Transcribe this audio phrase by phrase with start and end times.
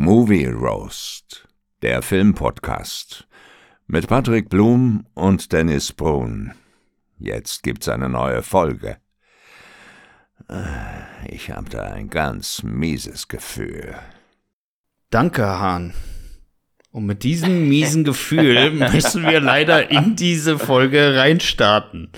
[0.00, 1.48] Movie Roast,
[1.82, 3.26] der Filmpodcast
[3.88, 6.52] mit Patrick Blum und Dennis Brun.
[7.18, 8.98] Jetzt gibt's eine neue Folge.
[11.26, 13.96] Ich hab da ein ganz mieses Gefühl.
[15.10, 15.94] Danke, Hahn.
[16.92, 22.12] Und mit diesem miesen Gefühl müssen wir leider in diese Folge reinstarten.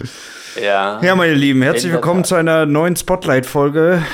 [0.63, 1.01] Ja.
[1.03, 4.05] Ja, meine Lieben, herzlich willkommen zu einer neuen Spotlight-Folge.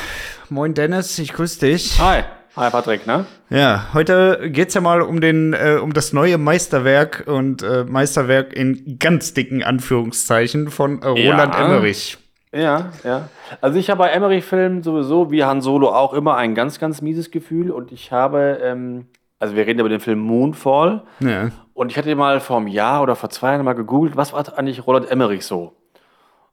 [0.51, 1.99] Moin Dennis, ich grüße dich.
[1.99, 2.23] Hi.
[2.57, 3.27] Hi, Patrick, ne?
[3.51, 8.55] Ja, heute geht's ja mal um den, äh, um das neue Meisterwerk und äh, Meisterwerk
[8.55, 11.67] in ganz dicken Anführungszeichen von äh, Roland Ja.
[11.67, 12.17] Emmerich.
[12.55, 13.29] Ja, ja.
[13.61, 17.31] Also ich habe bei Emmerich-Filmen sowieso, wie Han Solo auch immer, ein ganz, ganz mieses
[17.31, 17.71] Gefühl.
[17.71, 19.05] Und ich habe, ähm,
[19.39, 21.03] also wir reden über den Film Moonfall.
[21.21, 21.51] Ja.
[21.75, 24.59] Und ich hatte mal vor einem Jahr oder vor zwei Jahren mal gegoogelt, was war
[24.59, 25.61] eigentlich Roland Emmerich so?
[25.65, 25.73] Und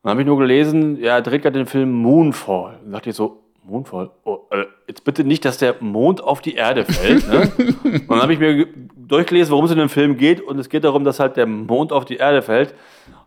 [0.03, 2.79] dann habe ich nur gelesen, ja, er dreht gerade den Film Moonfall.
[2.83, 4.11] Und dachte ich so, Moonfall?
[4.25, 7.27] Oh, äh, jetzt bitte nicht, dass der Mond auf die Erde fällt.
[7.27, 7.51] Ne?
[7.83, 10.41] und dann habe ich mir ge- durchgelesen, worum es in dem Film geht.
[10.41, 12.73] Und es geht darum, dass halt der Mond auf die Erde fällt.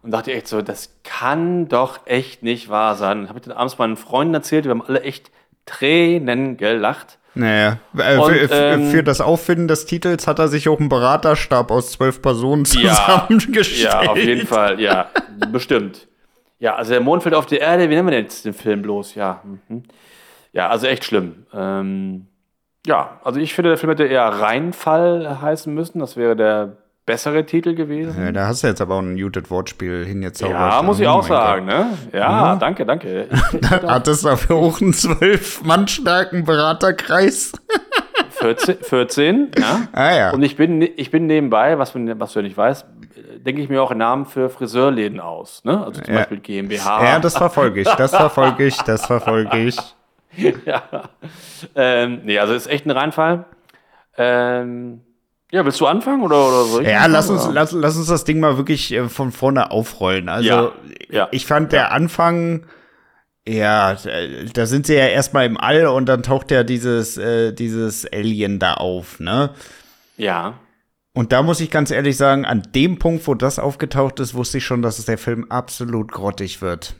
[0.03, 3.29] Und dachte echt so, das kann doch echt nicht wahr sein.
[3.29, 5.31] Habe ich dann abends meinen Freunden erzählt, wir haben alle echt
[5.65, 7.19] Tränen gelacht.
[7.35, 10.89] Naja, äh, Und, für, ähm, für das Auffinden des Titels hat er sich auch einen
[10.89, 12.95] Beraterstab aus zwölf Personen Ja,
[13.29, 13.83] zusammengestellt.
[13.93, 15.11] Ja, auf jeden Fall, ja,
[15.53, 16.09] bestimmt.
[16.59, 17.91] Ja, also der Mond fällt auf die Erde.
[17.91, 19.17] Wie nennen wir denn jetzt den Film bloß?
[19.17, 19.83] Ja, mhm.
[20.57, 21.47] Ja, also echt schlimm.
[21.55, 22.27] Ähm,
[22.87, 25.99] ja, also ich finde, der Film hätte eher Reinfall heißen müssen.
[26.01, 28.21] Das wäre der bessere Titel gewesen.
[28.21, 30.73] Ja, da hast du jetzt aber auch ein muted Wortspiel hingezaubert.
[30.73, 31.87] Ja, muss ich Oh auch sagen, ne?
[32.13, 33.29] Ja, danke, danke.
[33.53, 33.83] Gott.
[33.85, 37.53] Hattest du dafür auch einen zwölf Mann starken Beraterkreis?
[38.31, 39.81] 14, 14, ja.
[39.93, 40.31] Ah ja.
[40.33, 42.85] Und ich bin, ich bin nebenbei, was, was du ja nicht weißt,
[43.39, 45.65] denke ich mir auch Namen für Friseurläden aus.
[45.65, 45.85] Ne?
[45.85, 46.21] Also zum Ja.
[46.21, 47.05] Beispiel GmbH.
[47.05, 49.77] ja, das verfolge ich, das verfolge ich, das verfolge ich.
[50.67, 51.11] ja.
[51.75, 53.47] Ähm, nee, also ist echt ein Reinfall.
[54.17, 55.01] Ähm,
[55.53, 57.53] ja, willst du anfangen oder, oder soll ich Ja, anfangen, lass uns, oder?
[57.55, 60.29] lass, lass uns das Ding mal wirklich äh, von vorne aufrollen.
[60.29, 60.73] Also, Ja,
[61.11, 61.29] ja.
[61.31, 62.67] ich fand der Anfang,
[63.49, 63.97] ja,
[64.55, 68.59] da sind sie ja erstmal im All und dann taucht ja dieses, äh, dieses Alien
[68.59, 69.51] da auf, ne?
[70.17, 70.55] Ja,
[71.15, 74.59] Und da muss ich ganz ehrlich sagen, an dem Punkt, wo das aufgetaucht ist, wusste
[74.59, 76.97] ich schon, dass es der Film absolut grottig wird.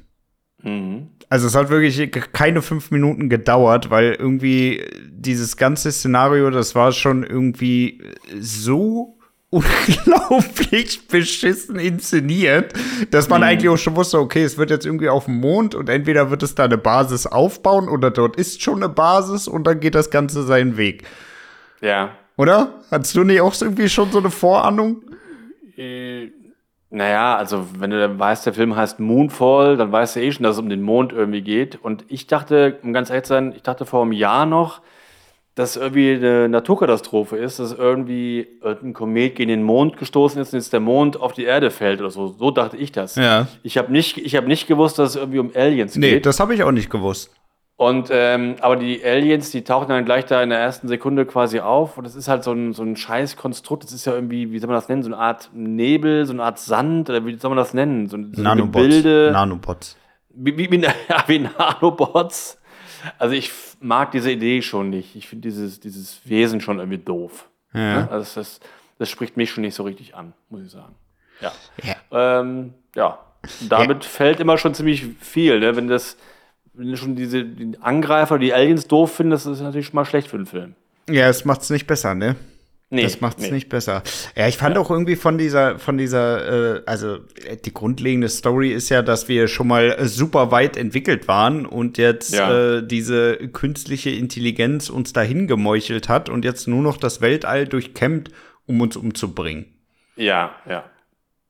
[0.63, 1.11] mhm.
[1.29, 6.93] Also es hat wirklich keine fünf Minuten gedauert, weil irgendwie dieses ganze Szenario, das war
[6.93, 8.01] schon irgendwie
[8.39, 9.19] so
[9.51, 12.73] unglaublich beschissen inszeniert,
[13.11, 15.89] dass man eigentlich auch schon wusste, okay, es wird jetzt irgendwie auf dem Mond und
[15.89, 19.81] entweder wird es da eine Basis aufbauen oder dort ist schon eine Basis und dann
[19.81, 21.05] geht das Ganze seinen Weg.
[21.81, 22.11] ja.
[22.37, 22.75] Oder?
[22.91, 25.03] Hattest du nicht auch irgendwie schon so eine Vorahnung?
[25.77, 26.33] Äh,
[26.97, 30.45] naja, also wenn du dann weißt, der Film heißt Moonfall, dann weißt du eh schon,
[30.45, 31.79] dass es um den Mond irgendwie geht.
[31.83, 34.81] Und ich dachte, um ganz ehrlich zu sein, ich dachte vor einem Jahr noch,
[35.55, 40.59] dass irgendwie eine Naturkatastrophe ist, dass irgendwie ein Komet gegen den Mond gestoßen ist und
[40.59, 42.29] jetzt der Mond auf die Erde fällt oder so.
[42.39, 43.17] So dachte ich das.
[43.17, 43.47] Ja.
[43.63, 46.27] Ich habe nicht, ich hab nicht gewusst, dass es irgendwie um Aliens Nee, geht.
[46.27, 47.31] das habe ich auch nicht gewusst.
[47.77, 51.61] Und ähm, aber die Aliens, die tauchen dann gleich da in der ersten Sekunde quasi
[51.61, 51.99] auf.
[51.99, 53.85] Und das ist halt so ein, so ein scheiß Konstrukt.
[53.85, 55.03] Das ist ja irgendwie, wie soll man das nennen?
[55.03, 58.09] So eine Art Nebel, so eine Art Sand, oder wie soll man das nennen?
[58.09, 58.83] So, so Nanobots.
[58.83, 59.31] Gebilde.
[59.31, 59.97] Nanobots.
[60.31, 62.59] wie, wie, wie, ja, wie Nanobots.
[63.19, 65.15] Also ich mag diese Idee schon nicht.
[65.15, 67.49] Ich finde dieses, dieses Wesen schon irgendwie doof.
[67.75, 67.81] Ja.
[67.81, 68.09] Ne?
[68.11, 68.61] Also das,
[68.99, 70.95] das spricht mich schon nicht so richtig an, muss ich sagen.
[71.43, 71.53] Ja.
[71.83, 72.41] Ja.
[72.41, 73.19] Ähm, ja.
[73.69, 75.61] Damit fällt immer schon ziemlich viel.
[75.61, 75.77] Ne?
[75.77, 76.17] Wenn das,
[76.77, 80.05] wenn du schon diese die Angreifer, die Aliens doof findest, das ist natürlich schon mal
[80.05, 80.75] schlecht für den Film.
[81.09, 82.37] Ja, es macht's nicht besser, ne?
[82.89, 83.51] Nee, das macht's nee.
[83.51, 84.05] nicht besser.
[84.37, 87.19] Ja, ich fand auch irgendwie von dieser, von dieser, äh, also
[87.65, 92.33] die grundlegende Story ist ja, dass wir schon mal super weit entwickelt waren und jetzt
[92.33, 92.77] Ja.
[92.77, 98.31] äh, diese künstliche Intelligenz uns dahin gemeuchelt hat und jetzt nur noch das Weltall durchkämmt,
[98.67, 99.67] um uns umzubringen.
[100.15, 100.85] Ja, ja.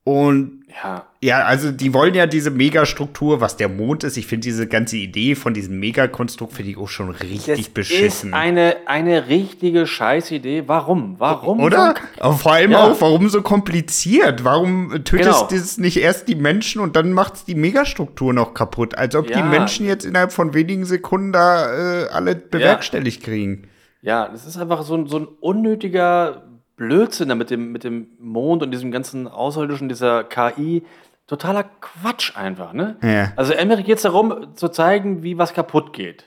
[0.06, 1.04] Und Ja.
[1.20, 4.16] ja, also die wollen ja diese Megastruktur, was der Mond ist.
[4.16, 8.28] Ich finde diese ganze Idee von diesem Megakonstrukt finde ich auch schon richtig Das beschissen.
[8.28, 10.64] ist eine, eine richtige Scheißidee.
[10.68, 11.16] Warum?
[11.18, 11.58] Warum?
[11.58, 11.94] Oder?
[12.20, 12.84] Aber vor allem Ja.
[12.84, 14.44] auch, warum so kompliziert?
[14.44, 15.10] Warum tötest
[15.40, 15.46] Genau.
[15.48, 18.94] du es nicht erst die Menschen und dann macht's die Megastruktur noch kaputt?
[18.96, 19.44] Als ob die Ja.
[19.44, 23.64] Menschen jetzt innerhalb von wenigen Sekunden da äh, alle bewerkstelligt kriegen.
[24.02, 26.45] Ja, das ist einfach so ein, so ein unnötiger
[26.76, 30.84] Blödsinn da mit dem, mit dem Mond und diesem ganzen Außerirdischen, dieser KI.
[31.26, 32.96] Totaler Quatsch einfach, ne?
[33.02, 33.32] Ja.
[33.34, 36.24] Also Emmerich geht es darum, zu zeigen, wie was kaputt geht.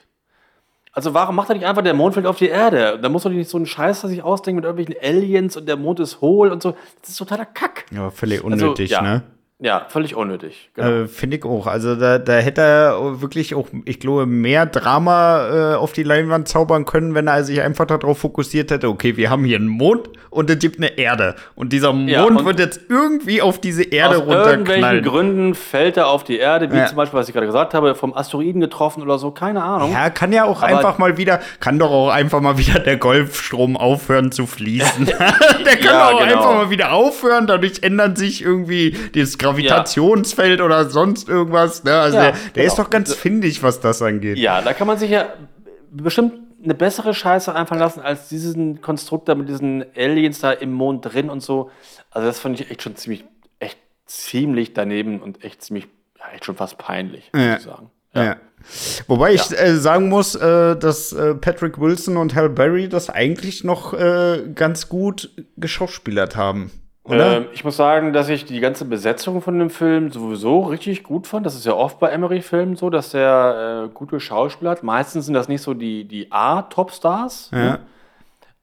[0.92, 2.98] Also warum macht er nicht einfach, der Mond fällt auf die Erde?
[3.00, 6.00] Da muss doch nicht so ein Scheiß sich ausdenken mit irgendwelchen Aliens und der Mond
[6.00, 6.74] ist hohl und so.
[7.00, 7.86] Das ist totaler Kack.
[7.92, 9.00] Ja, völlig Also, unnötig, ja.
[9.00, 9.22] ne?
[9.62, 10.70] Ja, völlig unnötig.
[10.74, 10.88] Genau.
[10.88, 11.66] Äh, Finde ich auch.
[11.66, 16.48] Also da, da hätte er wirklich auch, ich glaube, mehr Drama äh, auf die Leinwand
[16.48, 20.08] zaubern können, wenn er sich einfach darauf fokussiert hätte, okay, wir haben hier einen Mond
[20.30, 21.34] und es gibt eine Erde.
[21.56, 24.62] Und dieser Mond ja, und wird jetzt irgendwie auf diese Erde aus runterknallen.
[24.62, 26.86] Aus irgendwelchen Gründen fällt er auf die Erde, wie ja.
[26.86, 29.92] zum Beispiel, was ich gerade gesagt habe, vom Asteroiden getroffen oder so, keine Ahnung.
[29.92, 32.96] Ja, kann ja auch Aber einfach mal wieder, kann doch auch einfach mal wieder der
[32.96, 35.04] Golfstrom aufhören zu fließen.
[35.66, 36.32] der kann ja, auch genau.
[36.32, 40.64] einfach mal wieder aufhören, dadurch ändern sich irgendwie das Grad Gravitationsfeld ja.
[40.64, 41.84] oder sonst irgendwas.
[41.84, 41.92] Ne?
[41.92, 42.66] Also ja, der, der genau.
[42.66, 44.38] ist doch ganz findig, was das angeht.
[44.38, 45.26] Ja, da kann man sich ja
[45.90, 50.72] bestimmt eine bessere Scheiße einfallen lassen als diesen Konstrukt da mit diesen Aliens da im
[50.72, 51.70] Mond drin und so.
[52.10, 53.24] Also das fand ich echt schon ziemlich,
[53.58, 55.88] echt ziemlich daneben und echt ziemlich,
[56.18, 57.56] ja, echt schon fast peinlich, muss ja.
[57.56, 57.90] ich sagen.
[58.14, 58.24] Ja.
[58.24, 58.36] ja.
[59.06, 63.64] Wobei ich äh, sagen muss, äh, dass äh, Patrick Wilson und Hal Berry das eigentlich
[63.64, 66.70] noch äh, ganz gut geschauspielert haben.
[67.08, 71.26] Ähm, ich muss sagen, dass ich die ganze Besetzung von dem Film sowieso richtig gut
[71.26, 71.46] fand.
[71.46, 74.82] Das ist ja oft bei Emery-Filmen so, dass der äh, gute Schauspieler hat.
[74.82, 77.50] Meistens sind das nicht so die, die A-Topstars.
[77.52, 77.58] Ja.
[77.58, 77.80] Ne?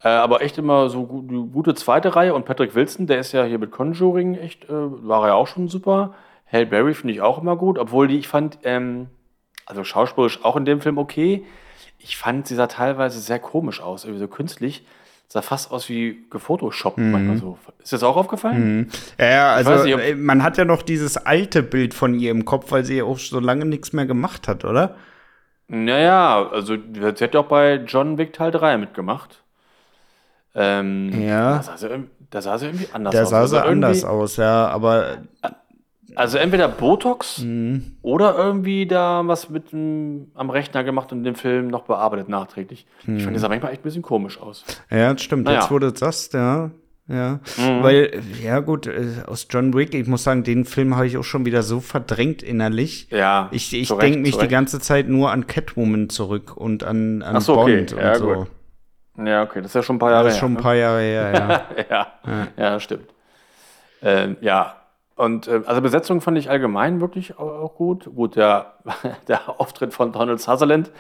[0.04, 2.34] Äh, aber echt immer so gut, gute zweite Reihe.
[2.34, 5.48] Und Patrick Wilson, der ist ja hier mit Conjuring echt, äh, war er ja auch
[5.48, 6.14] schon super.
[6.52, 9.08] Halle Berry finde ich auch immer gut, obwohl die, ich fand, ähm,
[9.66, 11.44] also schauspielerisch auch in dem Film okay.
[11.98, 14.86] Ich fand, sie sah teilweise sehr komisch aus, irgendwie so künstlich
[15.28, 17.12] sah fast aus wie gefotoshoppt mhm.
[17.12, 17.58] manchmal so.
[17.80, 18.78] Ist das auch aufgefallen?
[18.78, 18.88] Mhm.
[19.20, 22.86] Ja, also nicht, man hat ja noch dieses alte Bild von ihr im Kopf, weil
[22.86, 24.96] sie ja auch so lange nichts mehr gemacht hat, oder?
[25.68, 29.44] Naja, also sie hat ja auch bei John Wick Teil 3 mitgemacht.
[30.56, 31.58] Ähm, ja.
[31.58, 31.90] Da sah, sie,
[32.30, 33.30] da sah sie irgendwie anders da aus.
[33.30, 35.18] Da sah sie also anders aus, ja, aber
[36.16, 37.98] also entweder Botox mhm.
[38.02, 42.86] oder irgendwie da was mit m, am Rechner gemacht und den Film noch bearbeitet nachträglich.
[43.06, 43.18] Mhm.
[43.18, 44.64] Ich fand, das sah manchmal echt ein bisschen komisch aus.
[44.90, 45.46] Ja, das stimmt.
[45.46, 45.60] Naja.
[45.60, 46.72] Jetzt wurde das, ja.
[47.10, 47.84] Ja, mhm.
[47.84, 51.24] weil, ja gut, äh, aus John Wick, ich muss sagen, den Film habe ich auch
[51.24, 53.08] schon wieder so verdrängt innerlich.
[53.12, 53.48] Ja.
[53.52, 57.56] Ich, ich denke mich die ganze Zeit nur an Catwoman zurück und an, an so,
[57.56, 58.04] Bond okay.
[58.04, 58.34] ja, und so.
[58.34, 58.48] Gut.
[59.26, 60.28] Ja, okay, das ist ja schon ein paar Jahre her.
[60.28, 60.62] Das ist schon ein ne?
[60.62, 61.86] paar Jahre her, ja.
[61.90, 62.08] ja.
[62.26, 63.08] ja, ja, stimmt.
[64.02, 64.76] Ähm, ja,
[65.18, 68.06] und äh, also Besetzung fand ich allgemein wirklich auch, gut.
[68.06, 68.76] Gut, der,
[69.28, 70.92] der Auftritt von Donald Sutherland,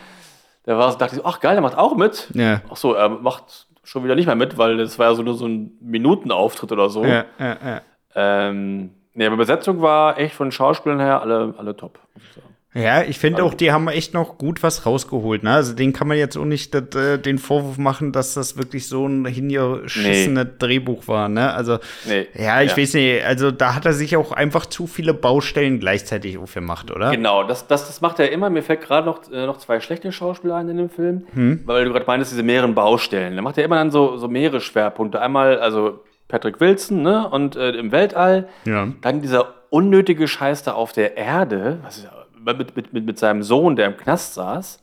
[0.65, 2.29] der war, dachte ich, ach geil, der macht auch mit.
[2.33, 2.61] Ja.
[2.69, 5.35] Ach so, er macht schon wieder nicht mehr mit, weil das war ja so nur
[5.35, 7.05] so ein Minutenauftritt oder so.
[7.05, 7.81] Ja, ja, ja.
[8.15, 11.99] Ähm, nee, aber Besetzung war echt von Schauspielern her alle, alle top,
[12.35, 12.46] sagen.
[12.73, 15.41] Ja, ich finde auch, die haben echt noch gut was rausgeholt.
[15.41, 15.51] Ne?
[15.51, 18.87] Also den kann man jetzt auch nicht dat, äh, den Vorwurf machen, dass das wirklich
[18.87, 20.51] so ein hingeschissenes nee.
[20.59, 21.29] Drehbuch war.
[21.29, 21.53] Ne?
[21.53, 22.27] Also nee.
[22.35, 22.77] ja, ich ja.
[22.77, 23.25] weiß nicht.
[23.25, 27.09] Also da hat er sich auch einfach zu viele Baustellen gleichzeitig aufgemacht, oder?
[27.11, 28.49] Genau, das, das, das macht er immer.
[28.49, 31.61] Mir fällt gerade noch, äh, noch zwei schlechte Schauspieler ein in dem Film, hm?
[31.65, 33.35] weil du gerade meinst, diese mehreren Baustellen.
[33.35, 35.21] Da macht er immer dann so, so mehrere Schwerpunkte.
[35.21, 37.27] Einmal, also Patrick Wilson, ne?
[37.29, 38.49] Und äh, im Weltall.
[38.65, 38.89] Ja.
[39.01, 41.79] Dann dieser unnötige Scheiß da auf der Erde.
[41.83, 42.09] Was ist
[42.53, 44.81] mit, mit, mit, mit seinem Sohn, der im Knast saß.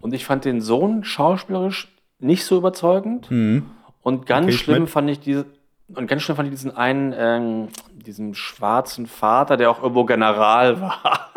[0.00, 3.30] Und ich fand den Sohn schauspielerisch nicht so überzeugend.
[3.30, 3.66] Mhm.
[4.02, 5.46] Und ganz okay, schlimm fand ich diese,
[5.94, 10.80] und ganz schlimm fand ich diesen einen, ähm, diesen schwarzen Vater, der auch irgendwo General
[10.80, 11.30] war.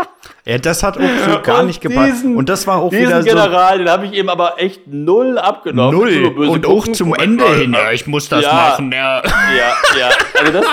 [0.45, 2.23] Ja, das hat auch so gar nicht gepasst.
[2.23, 3.29] und das war auch diesen wieder so.
[3.29, 5.97] General, den habe ich eben aber echt null abgenommen.
[5.97, 6.47] Null.
[6.47, 7.73] Und auch zum Ende hin.
[7.73, 8.91] Ja, ich muss das ja, machen.
[8.91, 9.73] Ja, ja.
[9.99, 10.09] ja.
[10.39, 10.65] Also das,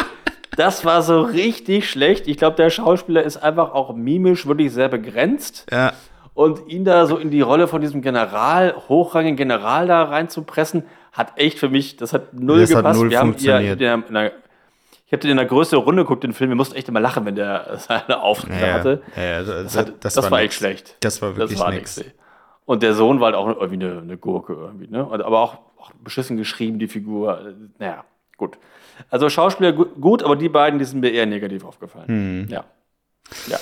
[0.56, 2.28] das war so richtig schlecht.
[2.28, 5.66] Ich glaube, der Schauspieler ist einfach auch mimisch wirklich sehr begrenzt.
[5.70, 5.92] Ja.
[6.34, 11.32] Und ihn da so in die Rolle von diesem General, hochrangigen General da reinzupressen, hat
[11.36, 12.86] echt für mich, das hat null das gepasst.
[12.86, 13.82] Hat null Wir funktioniert.
[13.82, 14.32] Haben in der,
[15.06, 16.50] ich habe den in einer größeren Runde geguckt, den Film.
[16.50, 19.02] Wir mussten echt immer lachen, wenn der seine Auftritte ja, hatte.
[19.14, 20.96] Ja, das, das, hat, das, das war, war echt schlecht.
[21.00, 22.02] Das war wirklich das war nix.
[22.64, 25.06] Und der Sohn war halt auch irgendwie eine, eine Gurke irgendwie, ne?
[25.10, 27.52] Aber auch, auch beschissen geschrieben, die Figur.
[27.78, 28.04] Naja,
[28.38, 28.56] gut.
[29.10, 32.08] Also Schauspieler gut, aber die beiden, die sind mir eher negativ aufgefallen.
[32.08, 32.46] Hm.
[32.48, 32.64] Ja.
[33.48, 33.58] Ja.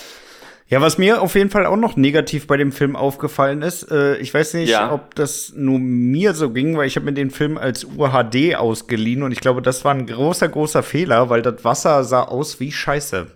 [0.70, 4.16] Ja, was mir auf jeden Fall auch noch negativ bei dem Film aufgefallen ist, äh,
[4.18, 4.92] ich weiß nicht, ja.
[4.92, 9.24] ob das nur mir so ging, weil ich habe mir den Film als UHD ausgeliehen
[9.24, 12.70] und ich glaube, das war ein großer, großer Fehler, weil das Wasser sah aus wie
[12.70, 13.26] Scheiße.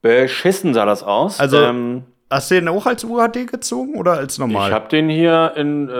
[0.00, 1.40] Beschissen sah das aus.
[1.40, 4.68] Also, ähm, hast du den auch als UHD gezogen oder als normal?
[4.68, 5.92] Ich habe den hier in, äh,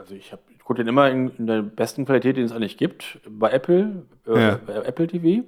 [0.00, 3.20] also ich habe gucke den immer in, in, der besten Qualität, die es eigentlich gibt,
[3.26, 4.60] bei Apple, äh, ja.
[4.66, 5.46] bei Apple TV.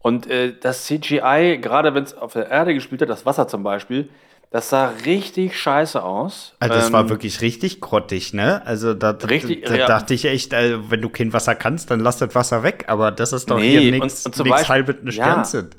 [0.00, 3.62] Und äh, das CGI, gerade wenn es auf der Erde gespielt hat, das Wasser zum
[3.62, 4.10] Beispiel,
[4.50, 6.54] das sah richtig scheiße aus.
[6.58, 8.60] Also das ähm, war wirklich richtig grottig, ne?
[8.66, 9.86] Also da, richtig, da, da ja.
[9.86, 12.84] dachte ich echt, äh, wenn du kein Wasser kannst, dann lass das Wasser weg.
[12.88, 14.28] Aber das ist doch nee, hier nichts
[14.68, 15.74] halb eine Sternzeit.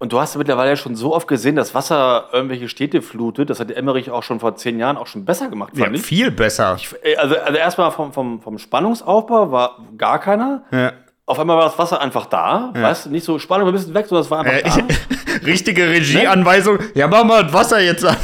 [0.00, 3.50] Und du hast mittlerweile schon so oft gesehen, dass Wasser irgendwelche Städte flutet.
[3.50, 6.02] Das hat Emmerich auch schon vor zehn Jahren auch schon besser gemacht, fand ja, ich.
[6.02, 6.76] viel besser.
[6.78, 10.62] Ich, äh, also, also erstmal vom, vom, vom Spannungsaufbau war gar keiner.
[10.70, 10.92] Ja.
[11.26, 12.82] Auf einmal war das Wasser einfach da, ja.
[12.82, 15.46] weißt du, nicht so Spannung, wir müssen weg, sondern es war einfach äh, da.
[15.46, 16.78] richtige Regieanweisung.
[16.94, 18.16] Ja, mach mal das Wasser jetzt an.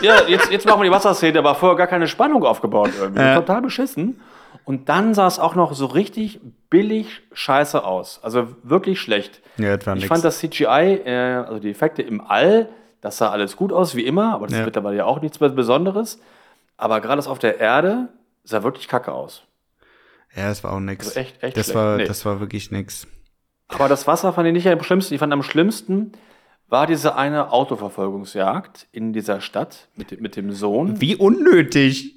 [0.00, 3.34] Ja, jetzt, jetzt machen wir die Wasserszene, aber vorher gar keine Spannung aufgebaut irgendwie.
[3.34, 4.20] Total beschissen.
[4.68, 8.20] Und dann sah es auch noch so richtig billig scheiße aus.
[8.22, 9.40] Also wirklich schlecht.
[9.56, 10.08] Ja, das war ich nix.
[10.08, 12.68] fand das CGI, äh, also die Effekte im All,
[13.00, 14.60] das sah alles gut aus, wie immer, aber das Ja.
[14.60, 16.20] ist mittlerweile ja auch nichts Besonderes.
[16.76, 18.08] Aber gerade das auf der Erde
[18.44, 19.42] sah wirklich kacke aus.
[20.36, 21.06] Ja, das war auch nix.
[21.08, 21.74] Also echt- echt das schlecht.
[21.76, 22.04] war, Nee.
[22.04, 23.06] das war wirklich nix.
[23.68, 25.14] Aber das Wasser fand ich nicht am schlimmsten.
[25.14, 26.12] Ich fand am schlimmsten
[26.68, 31.00] war diese eine Autoverfolgungsjagd in dieser Stadt mit, mit dem Sohn.
[31.00, 32.16] Wie unnötig.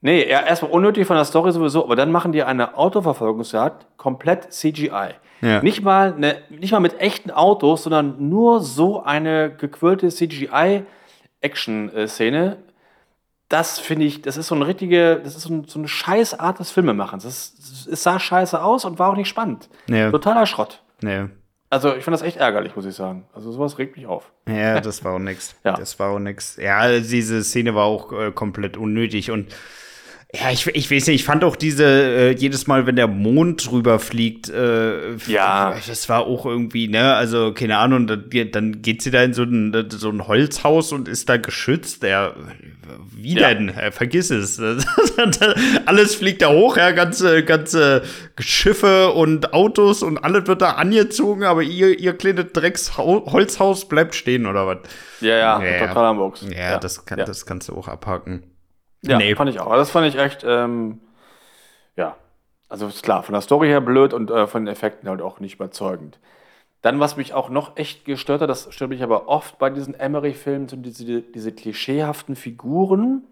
[0.00, 4.52] Nee, ja, erstmal unnötig von der Story sowieso, aber dann machen die eine Autoverfolgungsjagd komplett
[4.52, 5.14] CGI.
[5.40, 5.62] Ja.
[5.62, 12.56] Nicht, mal eine, nicht mal mit echten Autos, sondern nur so eine gequirlte CGI-Action-Szene.
[13.48, 16.38] Das finde ich, das ist so eine richtige, das ist so, ein, so eine scheiß
[16.38, 17.24] Art des Filmemachens.
[17.24, 17.54] Es
[18.02, 19.70] sah scheiße aus und war auch nicht spannend.
[19.88, 20.10] Ja.
[20.10, 20.82] Totaler Schrott.
[21.70, 23.26] Also ich fand das echt ärgerlich, muss ich sagen.
[23.32, 24.30] Also sowas regt mich auf.
[24.48, 25.54] Ja, das war auch nix.
[25.64, 25.74] Ja.
[25.74, 26.56] Das war auch nix.
[26.56, 29.54] Ja, diese Szene war auch äh, komplett unnötig und
[30.34, 33.70] ja, ich, ich weiß nicht, ich fand auch diese, äh, jedes Mal, wenn der Mond
[33.70, 35.74] drüber fliegt, äh, Ja.
[35.86, 39.42] das war auch irgendwie, ne, also, keine Ahnung, dann, dann geht sie da in so
[39.44, 42.34] ein, so ein Holzhaus und ist da geschützt, ja,
[43.16, 43.48] wie Ja.
[43.54, 43.68] denn?
[43.74, 44.60] Ja, vergiss es.
[45.86, 48.02] alles fliegt da hoch, ja, ganze, ganze
[48.38, 54.46] Schiffe und Autos und alles wird da angezogen, aber ihr, ihr kleines Drecksholzhaus bleibt stehen,
[54.46, 54.78] oder was?
[55.20, 55.86] Ja, ja, Ja, ja.
[55.88, 56.44] total am Box.
[56.54, 57.24] Ja, Das, kann, ja.
[57.24, 58.42] das kannst du auch abhaken.
[59.02, 59.34] Ja, Nee.
[59.34, 59.72] fand ich auch.
[59.74, 61.00] Das fand ich echt, ähm,
[61.96, 62.16] ja.
[62.68, 65.40] Also ist klar, von der Story her blöd und äh, von den Effekten halt auch
[65.40, 66.18] nicht überzeugend.
[66.82, 69.94] Dann, was mich auch noch echt gestört hat, das stört mich aber oft bei diesen
[69.94, 73.24] Emmerich-Filmen, sind diese, diese klischeehaften Figuren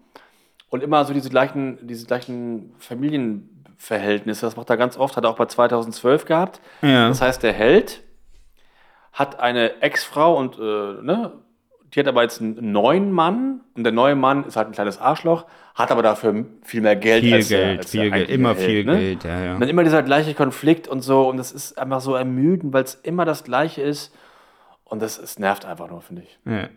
[0.70, 4.46] und immer so diese gleichen, diese gleichen Familienverhältnisse.
[4.46, 6.60] Das macht er ganz oft, hat er auch bei 2012 gehabt.
[6.82, 7.08] Ja.
[7.08, 8.02] Das heißt, der Held
[9.12, 11.32] hat eine Ex-Frau und äh, ne,
[11.94, 14.98] die hat aber jetzt einen neuen Mann und der neue Mann ist halt ein kleines
[15.00, 18.54] Arschloch, hat aber dafür viel mehr Geld Viel als Geld, als der viel Geld, immer
[18.54, 18.98] Held, viel ne?
[18.98, 19.54] Geld, ja, ja.
[19.54, 22.84] Und dann immer dieser gleiche Konflikt und so und das ist einfach so ermüdend, weil
[22.84, 24.14] es immer das Gleiche ist
[24.84, 26.38] und das, es nervt einfach nur, finde ich.
[26.44, 26.68] Ja.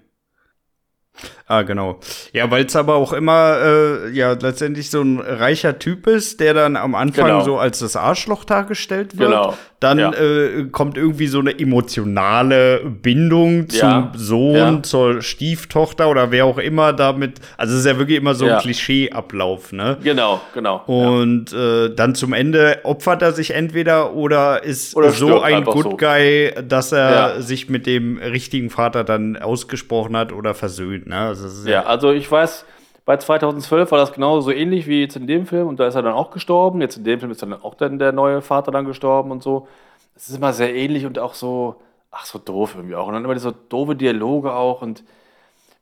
[1.48, 2.00] Ah, genau.
[2.32, 6.54] Ja, weil es aber auch immer, äh, ja, letztendlich so ein reicher Typ ist, der
[6.54, 7.42] dann am Anfang Genau.
[7.42, 9.30] so als das Arschloch dargestellt wird.
[9.30, 9.58] Genau.
[9.79, 10.12] Dann Ja.
[10.13, 14.12] äh, kommt irgendwie so eine emotionale Bindung Ja.
[14.12, 14.83] zum Sohn, Ja.
[14.83, 17.39] zur Stieftochter oder wer auch immer damit.
[17.57, 18.59] Also es ist ja wirklich immer so ein Ja.
[18.59, 19.98] Klischeeablauf, ne?
[20.03, 20.83] Genau, genau.
[20.86, 25.83] Und äh, dann zum Ende opfert er sich entweder oder ist Oder so ein Good
[25.83, 25.98] so.
[25.98, 27.41] Guy, dass er Ja.
[27.41, 31.07] sich mit dem richtigen Vater dann ausgesprochen hat oder versöhnt.
[31.07, 31.15] Ne?
[31.17, 32.65] Also, Ja, also ich weiß,
[33.10, 35.96] bei 2012 war das genauso so ähnlich wie jetzt in dem Film und da ist
[35.96, 36.80] er dann auch gestorben.
[36.80, 39.68] Jetzt in dem Film ist dann auch dann der neue Vater dann gestorben und so.
[40.16, 43.08] Es ist immer sehr ähnlich und auch so, ach, so doof irgendwie auch.
[43.08, 45.04] Und dann immer diese doofe Dialoge auch und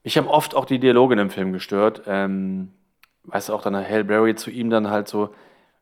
[0.06, 2.04] mich haben oft auch die Dialoge in dem Film gestört.
[2.08, 2.72] Ähm,
[3.26, 5.32] weißt du, auch dann Hale Berry zu ihm dann halt so,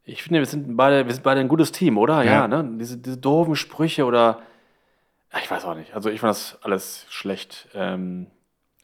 [0.04, 2.24] ich finde, wir sind beide, wir sind beide ein gutes Team, oder?
[2.24, 2.48] Ja, Ja.
[2.48, 2.68] ne?
[2.80, 4.40] Diese, diese doofen Sprüche oder,
[5.40, 5.94] ich weiß auch nicht.
[5.94, 8.32] Also ich fand das alles schlecht, ähm,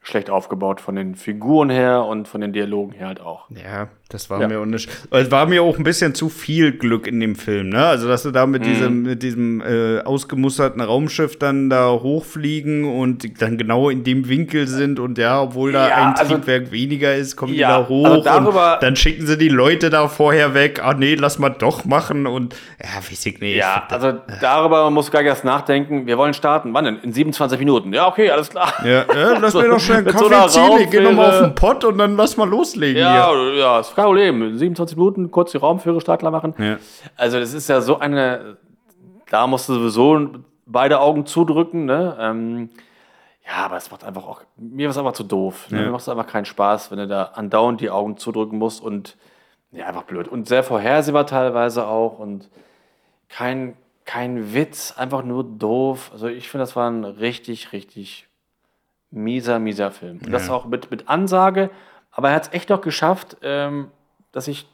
[0.02, 3.48] schlecht aufgebaut von den Figuren her und von den Dialogen her halt auch.
[3.50, 4.48] Ja, das war Ja.
[4.48, 4.88] mir auch nicht.
[5.10, 7.84] Es war mir auch ein bisschen zu viel Glück in dem Film, ne?
[7.86, 8.52] Also, dass sie da Mhm.
[8.52, 14.28] mit diesem, mit diesem äh, ausgemusterten Raumschiff dann da hochfliegen und dann genau in dem
[14.28, 17.82] Winkel sind und ja, obwohl da Ja, ein also- Triebwerk weniger ist, kommen Ja, die
[17.84, 20.80] da hoch also darüber- und dann schicken sie die Leute da vorher weg.
[20.82, 23.56] Ah, nee, lass mal doch machen und ja, weiß ich nicht.
[23.56, 26.06] Ja, Ich also darüber muss gar erst nachdenken.
[26.06, 26.74] Wir wollen starten.
[26.74, 26.98] Wann denn?
[27.02, 27.92] In 27 Minuten.
[27.92, 28.72] Ja, okay, alles klar.
[28.78, 31.12] das- ja, ja, lass mir doch schnell einen so Kaffee einer ziehen, ich geh noch
[31.12, 33.54] mal auf den Pott und dann lass mal loslegen Ja, hier.
[33.58, 34.42] ja, ist kein Problem.
[34.42, 36.54] In 27 Minuten kurz die Raumführer startklar machen.
[36.58, 36.78] Ja.
[37.16, 38.56] Also, das ist ja so eine.
[39.30, 40.28] Da musst du sowieso
[40.66, 42.16] beide Augen zudrücken, ne?
[42.20, 42.68] Ähm,
[43.46, 44.42] ja, aber es macht einfach auch.
[44.56, 45.70] Mir ist einfach zu doof.
[45.70, 45.78] Ne?
[45.78, 45.84] Ja.
[45.86, 49.16] Mir macht es einfach keinen Spaß, wenn du da andauernd die Augen zudrücken musst und.
[49.72, 50.28] Ja, einfach blöd.
[50.28, 52.50] Und sehr vorhersehbar teilweise auch und
[53.30, 56.10] kein, kein Witz, einfach nur doof.
[56.12, 58.28] Also, ich finde, das war ein richtig, richtig
[59.10, 60.18] mieser, mieser Film.
[60.24, 60.54] Und das Ja.
[60.54, 61.70] auch mit, mit Ansage.
[62.12, 63.88] Aber er hat es echt noch geschafft, ähm,
[64.32, 64.68] dass ich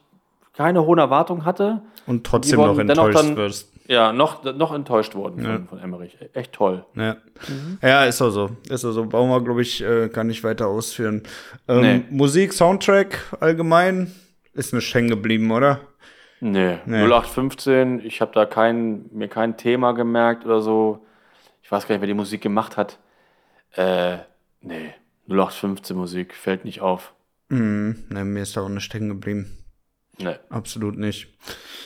[0.54, 1.83] keine hohen Erwartungen hatte.
[2.07, 3.73] Und trotzdem noch enttäuscht dann- wirst.
[3.87, 5.52] Ja, noch, noch enttäuscht worden Ja.
[5.52, 6.18] von, von Emmerich.
[6.35, 6.85] Echt toll.
[6.95, 7.16] Ja.
[7.49, 7.78] Mhm.
[7.80, 8.50] ja, ist auch so.
[8.68, 9.07] Ist auch so.
[9.07, 11.23] Brauchen wir, glaube ich, äh, gar nicht weiter ausführen.
[11.68, 12.04] Ähm, Nee.
[12.11, 14.12] Musik, Soundtrack allgemein
[14.52, 15.80] ist nicht hängen geblieben, oder?
[16.40, 17.02] Nee, Nee.
[17.07, 21.07] 0815, ich habe da kein, mir kein Thema gemerkt oder so.
[21.62, 22.99] Ich weiß gar nicht, wer die Musik gemacht hat.
[23.73, 24.18] Äh,
[24.61, 24.92] nee,
[25.28, 27.14] 0815 Musik, fällt nicht auf.
[27.49, 28.05] Mhm.
[28.11, 29.59] Ne, mir ist da auch nicht hängen geblieben.
[30.19, 30.37] Nee.
[30.50, 31.28] Absolut nicht.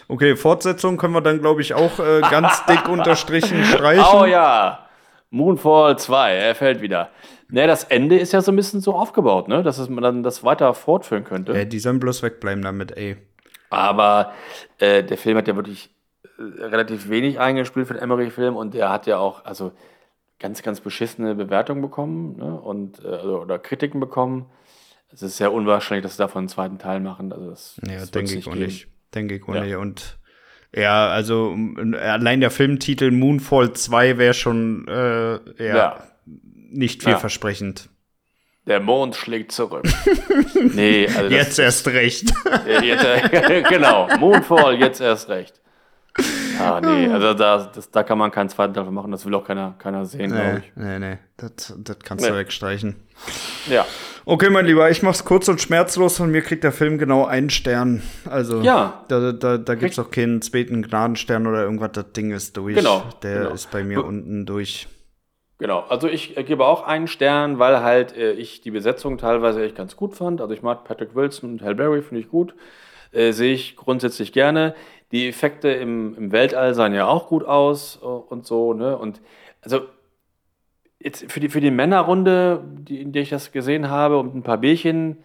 [0.09, 4.05] Okay, Fortsetzung können wir dann, glaube ich, auch äh, ganz dick unterstrichen streichen.
[4.13, 4.87] Oh ja.
[5.31, 7.11] Moonfall 2, er fällt wieder.
[7.49, 9.63] Ne, das Ende ist ja so ein bisschen so aufgebaut, ne?
[9.63, 11.53] Dass man dann das weiter fortführen könnte.
[11.53, 13.17] Äh, die sollen bloß wegbleiben damit, ey.
[13.71, 14.33] Aber
[14.79, 15.91] äh, der Film hat ja wirklich
[16.39, 19.73] äh, relativ wenig eingespielt für den Emery-Film und der hat ja auch also
[20.39, 22.61] ganz, ganz beschissene Bewertungen bekommen ne?
[22.61, 24.47] und, äh, also, oder Kritiken bekommen.
[25.13, 27.33] Es ist sehr unwahrscheinlich, dass sie davon einen zweiten Teil machen.
[27.33, 28.89] Also das, Ja, das denke ich auch nicht.
[29.15, 29.63] Denke ich auch Ja.
[29.65, 29.77] nicht.
[29.77, 30.19] Und
[30.75, 31.55] ja, also
[32.01, 36.03] allein der Filmtitel Moonfall 2 wäre schon äh, ja, Ja.
[36.71, 37.91] nicht vielversprechend.
[38.67, 39.85] Der Mond schlägt zurück.
[40.73, 42.33] nee, also das, Jetzt erst recht.
[42.83, 43.05] Jetzt,
[43.69, 45.61] genau, Moonfall, jetzt erst recht.
[46.61, 49.45] Ah, nee, also da, das, da kann man keinen zweiten Teil machen, das will auch
[49.45, 50.73] keiner, keiner sehen, glaube nee, ich.
[50.77, 51.19] nee, nee.
[51.37, 52.31] Das, das kannst Nee.
[52.31, 52.97] du wegstreichen.
[53.69, 53.85] Ja,
[54.25, 56.17] Okay, mein Lieber, ich mach's kurz und schmerzlos.
[56.17, 58.03] Von mir kriegt der Film genau einen Stern.
[58.31, 59.05] Also, Ja.
[59.09, 61.91] da, da, da gibt's auch keinen zweiten Gnadenstern oder irgendwas.
[61.93, 62.77] Das Ding ist durch.
[62.77, 63.51] Genau, Der genau.
[63.55, 64.87] ist bei mir unten durch.
[65.59, 65.81] genau.
[65.89, 69.75] Also ich äh, gebe auch einen Stern, weil halt äh, ich die Besetzung teilweise echt
[69.75, 70.41] ganz gut fand.
[70.41, 72.55] Also ich mag Patrick Wilson und Halle Berry, finde ich gut.
[73.11, 74.77] Äh, Sehe ich grundsätzlich gerne.
[75.13, 78.97] Die Effekte im, im Weltall sahen ja auch gut aus äh, und so, ne?
[78.97, 79.21] Und
[79.61, 79.83] also
[80.99, 84.43] jetzt für die, für die Männerrunde, die, in der ich das gesehen habe, und ein
[84.43, 85.19] paar Bierchen,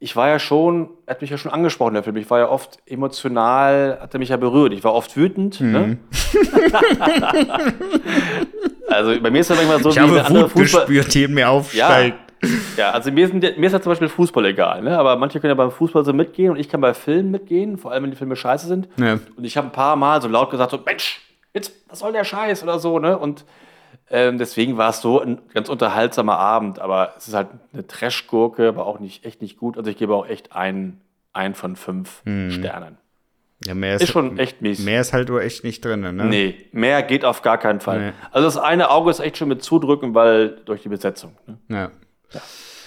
[0.00, 2.16] ich war ja schon, er hat mich ja schon angesprochen, der Film.
[2.16, 4.72] Ich war ja oft emotional, hat er mich ja berührt.
[4.72, 5.60] Ich war oft wütend.
[5.60, 5.98] Ne?
[8.88, 10.86] also bei mir ist es manchmal so, Ich wie habe Wut Fußball.
[10.86, 12.16] gespürt, die in mir aufsteigt.
[12.16, 12.27] Ja,
[12.92, 14.98] also mir ist, mir ist ja zum Beispiel Fußball egal, ne?
[14.98, 17.92] aber manche können ja beim Fußball so mitgehen und ich kann bei Filmen mitgehen, vor
[17.92, 18.88] allem wenn die Filme scheiße sind.
[18.96, 19.18] Ja.
[19.36, 21.20] Und ich habe ein paar Mal so laut gesagt, so, Mensch,
[21.54, 23.18] jetzt, was soll der Scheiß oder so, ne?
[23.18, 23.44] Und
[24.10, 28.68] ähm, deswegen war es so ein ganz unterhaltsamer Abend, aber es ist halt eine Trash-Gurke,
[28.68, 29.76] aber auch nicht, echt nicht gut.
[29.76, 31.00] Also ich gebe auch echt einen,
[31.32, 32.98] einen von fünf Sternen.
[33.64, 34.78] Ja, mehr Ist schon echt mies.
[34.84, 36.12] Mehr ist halt echt nicht drin, ne?
[36.12, 37.98] Nee, mehr geht auf gar keinen Fall.
[37.98, 38.12] Nee.
[38.30, 41.36] Also das eine Auge ist echt schon mit zudrücken, weil durch die Besetzung.
[41.46, 41.58] Ne?
[41.68, 41.90] Ja.
[42.32, 42.42] Ja.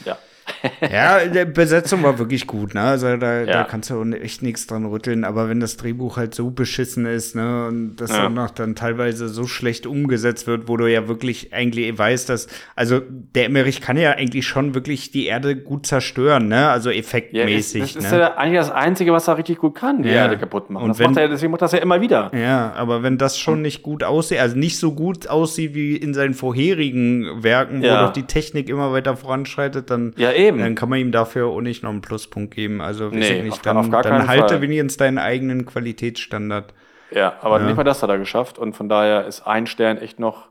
[0.06, 0.18] Ja,
[1.34, 2.82] die Besetzung war wirklich gut, ne?
[2.82, 3.64] Also da, da Ja.
[3.64, 7.36] kannst du auch echt nichts dran rütteln, aber wenn das Drehbuch halt so beschissen ist,
[7.36, 8.24] ne, und das Ja.
[8.24, 12.48] dann noch dann teilweise so schlecht umgesetzt wird, wo du ja wirklich eigentlich weißt, dass,
[12.76, 13.02] also
[13.36, 16.70] der Emmerich kann ja eigentlich schon wirklich die Erde gut zerstören, ne?
[16.70, 18.20] Also Ja, effektmäßig, das ist ne?
[18.20, 20.16] ja eigentlich das Einzige, was er richtig gut kann, die Ja.
[20.26, 20.84] Erde kaputt machen.
[20.84, 22.32] Und das wenn- macht er, deswegen macht das ja immer wieder.
[22.36, 26.14] Ja, aber wenn das schon nicht gut aussieht, also nicht so gut aussieht wie in
[26.14, 28.06] seinen vorherigen Werken, wo Ja.
[28.06, 30.51] doch die Technik immer weiter voranschreitet, dann, Ja, eben.
[30.60, 32.82] Dann kann man ihm dafür auch nicht noch einen Pluspunkt geben.
[32.82, 34.62] Also Nee, ich auf nicht, gar- dann, auf gar dann halte Fall.
[34.62, 36.74] wenigstens deinen eigenen Qualitätsstandard.
[37.12, 37.66] Ja, aber Ja.
[37.68, 40.48] nicht mal das hat er geschafft und von daher ist ein Stern echt noch,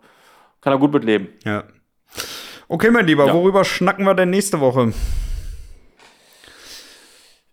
[0.61, 1.29] kann er gut mit leben.
[1.45, 1.65] Ja.
[2.69, 3.35] Okay, mein Lieber, Ja.
[3.35, 4.93] worüber schnacken wir denn nächste Woche?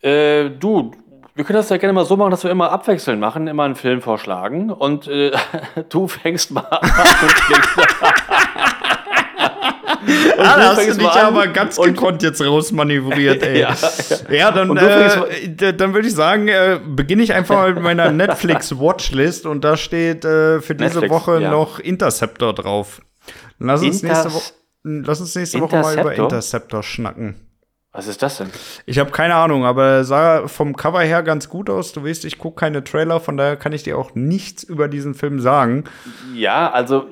[0.01, 0.91] Äh, du,
[1.35, 3.75] wir können das ja gerne mal so machen, dass wir immer abwechselnd machen, immer einen
[3.75, 5.31] Film vorschlagen und äh,
[5.89, 6.79] du fängst mal an.
[6.81, 7.77] und klingst-
[9.87, 13.61] Und Ah, du da hast du dich an aber ganz gekonnt jetzt rausmanövriert, ey.
[13.61, 13.75] Ja,
[14.29, 17.83] Ja, dann, du fängst äh, dann würde ich sagen, äh, beginne ich einfach mal mit
[17.83, 21.51] meiner Netflix-Watchlist und da steht äh, für diese Netflix, Woche ja.
[21.51, 23.01] noch Interceptor drauf.
[23.59, 24.41] Lass uns, nächste, Wo
[24.83, 26.83] lass uns nächste Woche mal über Interceptor?
[26.83, 27.35] Schnacken.
[27.93, 28.49] Was ist das denn?
[28.85, 31.93] Ich habe keine Ahnung, aber er sah vom Cover her ganz gut aus.
[31.93, 35.15] Du weißt, ich gucke keine Trailer, von daher kann ich dir auch nichts über diesen
[35.15, 35.85] Film sagen.
[36.35, 37.07] Ja, also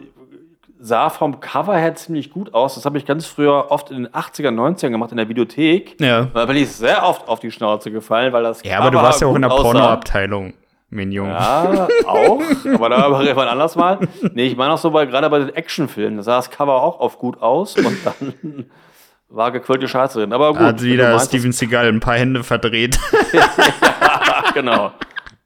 [0.86, 2.76] sah vom Cover her ziemlich gut aus.
[2.76, 6.00] Das habe ich ganz früher oft in den 80er, 90ern gemacht in der Videothek.
[6.00, 6.26] Ja.
[6.34, 9.20] Da bin ich sehr oft auf die Schnauze gefallen, weil das Ja, aber du warst
[9.22, 9.50] ja auch in der.
[9.50, 10.54] Pornoabteilung,
[10.90, 11.30] Minion.
[11.30, 12.40] Ja, auch.
[12.76, 13.98] Aber da war irgendwann anders mal.
[14.34, 17.00] Nee, ich meine auch so, bei, gerade bei den Actionfilmen, da sah das Cover auch
[17.00, 18.66] oft gut aus und dann
[19.30, 20.34] war gequirlte Scheiße drin.
[20.34, 20.62] Aber gut.
[20.62, 23.00] Hat wieder meinst, Steven Seagal ein paar Hände verdreht.
[23.34, 24.92] das- genau.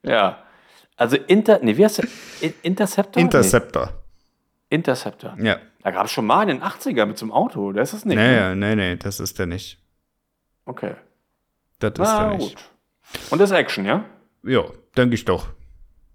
[0.03, 0.39] Ja.
[0.97, 2.07] Also Inter, nee, wie heißt der?
[2.41, 3.21] In- Interceptor?
[3.23, 3.89] Interceptor.
[4.69, 5.35] Interceptor.
[5.39, 5.57] Ja.
[5.83, 7.71] Da gab es schon mal in den 80er mit so einem Auto.
[7.71, 8.17] Der ist es nicht.
[8.17, 8.55] Nee, ne?
[8.55, 9.79] nee, nee, das ist der nicht.
[10.65, 10.93] Okay.
[11.79, 12.55] Das ist Na der nicht.
[12.55, 12.69] gut.
[13.31, 14.05] Und das ist Action, ja?
[14.43, 14.63] Ja,
[14.95, 15.47] denke ich doch.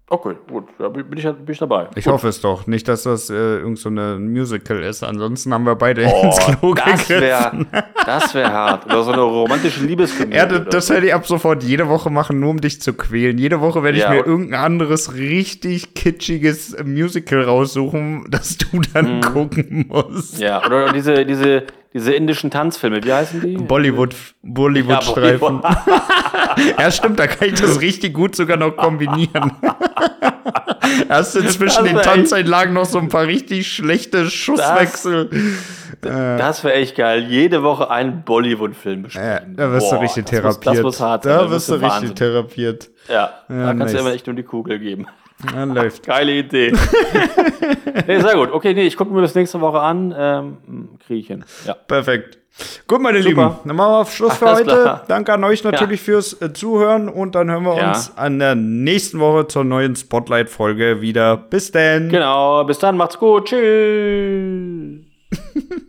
[0.07, 0.65] Okay, gut.
[0.77, 1.87] Da bin ich, bin ich dabei.
[1.95, 2.13] Ich gut.
[2.13, 2.67] hoffe es doch.
[2.67, 5.01] Nicht, dass das äh, irgend so eine Musical ist.
[5.03, 7.21] Ansonsten haben wir beide Oh, ins Klo das gegriffen.
[7.21, 7.65] wäre
[8.05, 8.85] das wär hart.
[8.85, 10.37] Oder so eine romantische Liebeskomödie.
[10.37, 10.93] Ja, das, das so.
[10.93, 13.39] werde ich ab sofort jede Woche machen, nur um dich zu quälen.
[13.39, 18.81] Jede Woche werde ich Ja, mir und- irgendein anderes richtig kitschiges Musical raussuchen, das du
[18.93, 20.35] dann gucken musst.
[20.35, 20.41] Mhm.
[20.43, 21.63] Ja, oder diese, diese,
[21.95, 23.55] diese indischen Tanzfilme, wie heißen die?
[23.55, 25.61] Bollywood, Bollywood-Streifen.
[25.63, 25.85] Ja,
[26.79, 29.53] Ja, stimmt, da kann ich das richtig gut sogar noch kombinieren.
[31.09, 35.29] Hast du zwischen Das den Tanzeinlagen noch so ein paar richtig schlechte Schusswechsel.
[36.01, 37.23] Das wäre echt geil.
[37.27, 39.55] Jede Woche einen Bollywood-Film Ja, besprechen.
[39.55, 40.75] da wirst du Boah, richtig das muss- therapiert.
[40.77, 41.33] Das muss hart sein.
[41.37, 42.15] da Da wirst du richtig Wahnsinn.
[42.15, 42.89] therapiert.
[43.07, 43.91] Ja, da kannst nice.
[43.93, 45.07] du immer echt nur die Kugel geben.
[45.53, 46.03] Ja, läuft.
[46.05, 46.71] Geile Idee.
[48.07, 48.51] nee, sehr gut.
[48.51, 50.13] Okay, nee, ich gucke mir das nächste Woche an.
[50.17, 50.57] Ähm,
[51.05, 51.43] Kriege ich hin.
[51.65, 51.73] Ja.
[51.73, 52.39] Perfekt.
[52.87, 53.29] Gut, meine Super.
[53.29, 54.81] Lieben, dann machen wir auf Schluss für Alles heute.
[54.81, 55.03] klar.
[55.09, 57.89] Danke an euch natürlich fürs äh, Zuhören und dann hören wir Ja.
[57.89, 61.35] uns an der nächsten Woche zur neuen Spotlight-Folge wieder.
[61.35, 62.07] Bis denn.
[62.07, 63.49] Genau, bis dann, macht's gut.
[63.49, 65.01] Tschüss.